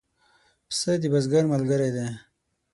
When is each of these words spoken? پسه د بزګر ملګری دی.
پسه 0.67 0.91
د 1.01 1.03
بزګر 1.13 1.43
ملګری 1.53 1.89
دی. 1.95 2.07